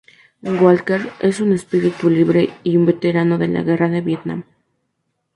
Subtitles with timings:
[0.41, 4.45] Walker es un espíritu libre y un veterano de la guerra de Vietnam.